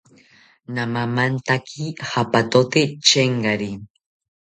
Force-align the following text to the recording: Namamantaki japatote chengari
Namamantaki 0.73 1.83
japatote 2.09 2.81
chengari 3.07 3.71